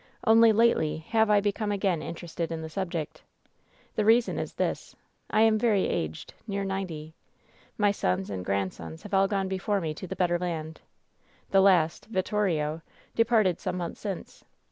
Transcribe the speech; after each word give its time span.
Only 0.25 0.51
lately 0.51 0.97
have 1.09 1.29
I 1.29 1.39
be 1.41 1.51
come 1.51 1.71
again 1.71 2.01
interested 2.01 2.51
in 2.51 2.63
the 2.63 2.69
subject. 2.71 3.21
The 3.93 4.03
reason 4.03 4.39
is 4.39 4.55
this: 4.55 4.95
I 5.29 5.41
am 5.41 5.59
very 5.59 5.85
aged, 5.85 6.33
near 6.47 6.63
ninety. 6.65 7.13
My 7.77 7.91
sons 7.91 8.31
and 8.31 8.43
grandsons 8.43 9.03
have 9.03 9.13
all 9.13 9.27
gone 9.27 9.47
before 9.47 9.79
me 9.79 9.93
to 9.93 10.07
the 10.07 10.15
better 10.15 10.39
land. 10.39 10.81
The 11.51 11.61
last, 11.61 12.07
Vittorio, 12.07 12.81
departed 13.15 13.59
some 13.59 13.77
months 13.77 13.99
since. 14.01 14.43